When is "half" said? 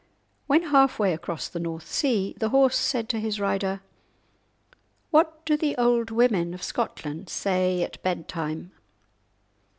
0.63-0.97